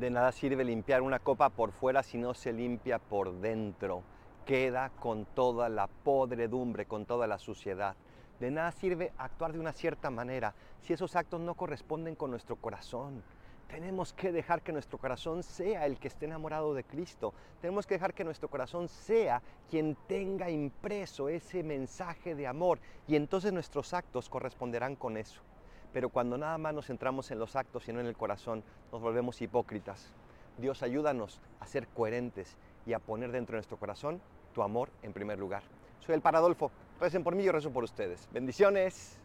[0.00, 4.02] De nada sirve limpiar una copa por fuera si no se limpia por dentro.
[4.46, 7.96] Queda con toda la podredumbre, con toda la suciedad.
[8.40, 12.56] De nada sirve actuar de una cierta manera si esos actos no corresponden con nuestro
[12.56, 13.22] corazón.
[13.68, 17.34] Tenemos que dejar que nuestro corazón sea el que esté enamorado de Cristo.
[17.60, 23.16] Tenemos que dejar que nuestro corazón sea quien tenga impreso ese mensaje de amor y
[23.16, 25.42] entonces nuestros actos corresponderán con eso.
[25.92, 28.62] Pero cuando nada más nos centramos en los actos y no en el corazón,
[28.92, 30.12] nos volvemos hipócritas.
[30.58, 34.20] Dios ayúdanos a ser coherentes y a poner dentro de nuestro corazón
[34.54, 35.62] tu amor en primer lugar.
[36.00, 36.70] Soy el Paradolfo.
[37.00, 38.28] Recen por mí, yo rezo por ustedes.
[38.32, 39.20] Bendiciones.